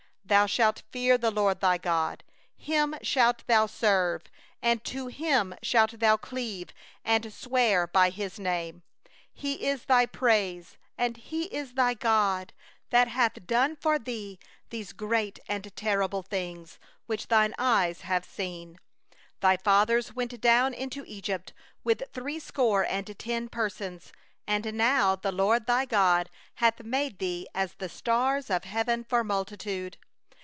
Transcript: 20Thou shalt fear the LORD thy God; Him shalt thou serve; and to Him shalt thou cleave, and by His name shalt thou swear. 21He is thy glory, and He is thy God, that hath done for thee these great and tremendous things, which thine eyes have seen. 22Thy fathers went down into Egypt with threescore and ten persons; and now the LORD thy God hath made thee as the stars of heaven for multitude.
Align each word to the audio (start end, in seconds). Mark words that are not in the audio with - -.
20Thou 0.27 0.47
shalt 0.47 0.83
fear 0.93 1.17
the 1.17 1.29
LORD 1.29 1.59
thy 1.59 1.77
God; 1.77 2.23
Him 2.55 2.95
shalt 3.01 3.45
thou 3.47 3.65
serve; 3.65 4.21
and 4.61 4.81
to 4.85 5.07
Him 5.07 5.53
shalt 5.61 5.99
thou 5.99 6.15
cleave, 6.15 6.69
and 7.03 7.23
by 7.91 8.09
His 8.11 8.39
name 8.39 8.81
shalt 8.81 8.81
thou 8.81 8.81
swear. 8.81 8.81
21He 9.37 9.57
is 9.59 9.83
thy 9.87 10.05
glory, 10.05 10.65
and 10.97 11.17
He 11.17 11.43
is 11.53 11.73
thy 11.73 11.93
God, 11.93 12.53
that 12.91 13.09
hath 13.09 13.45
done 13.45 13.75
for 13.75 13.99
thee 13.99 14.39
these 14.69 14.93
great 14.93 15.39
and 15.49 15.69
tremendous 15.75 16.25
things, 16.29 16.79
which 17.07 17.27
thine 17.27 17.53
eyes 17.57 18.01
have 18.01 18.23
seen. 18.23 18.79
22Thy 19.41 19.61
fathers 19.61 20.13
went 20.15 20.39
down 20.39 20.73
into 20.73 21.03
Egypt 21.07 21.51
with 21.83 22.03
threescore 22.13 22.85
and 22.85 23.19
ten 23.19 23.49
persons; 23.49 24.13
and 24.47 24.73
now 24.75 25.13
the 25.13 25.33
LORD 25.33 25.65
thy 25.67 25.83
God 25.83 26.29
hath 26.55 26.81
made 26.85 27.19
thee 27.19 27.49
as 27.53 27.73
the 27.73 27.89
stars 27.89 28.49
of 28.49 28.63
heaven 28.63 29.03
for 29.03 29.25
multitude. 29.25 29.97